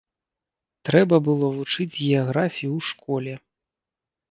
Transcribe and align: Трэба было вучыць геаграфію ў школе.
Трэба 0.89 1.19
было 1.27 1.47
вучыць 1.59 1.97
геаграфію 1.99 2.71
ў 2.77 2.91
школе. 2.91 3.33